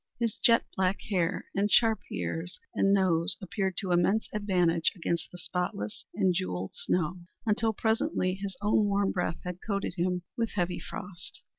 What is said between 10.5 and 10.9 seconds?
heavy